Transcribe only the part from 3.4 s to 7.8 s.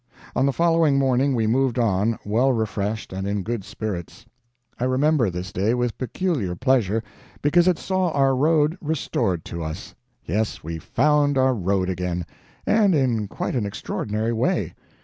good spirits. I remember this day with peculiar pleasure, because it